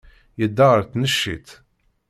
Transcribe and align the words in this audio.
Yedda 0.39 0.65
ɣer 0.67 0.81
tneččit. 0.83 1.47